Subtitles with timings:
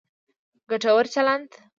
[0.69, 1.43] ګټور چلند